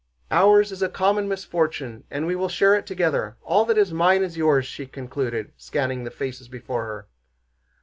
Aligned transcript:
"Ours 0.31 0.71
is 0.71 0.81
a 0.81 0.89
common 0.89 1.27
misfortune 1.27 2.05
and 2.09 2.25
we 2.25 2.35
will 2.35 2.49
share 2.49 2.73
it 2.73 2.87
together. 2.87 3.37
All 3.43 3.65
that 3.65 3.77
is 3.77 3.93
mine 3.93 4.23
is 4.23 4.35
yours," 4.35 4.65
she 4.65 4.87
concluded, 4.87 5.51
scanning 5.57 6.05
the 6.05 6.09
faces 6.09 6.47
before 6.47 6.85
her. 6.85 7.05